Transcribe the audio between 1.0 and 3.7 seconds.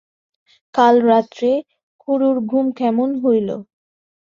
রাত্রে খুড়োর ঘুম কেমন হইল?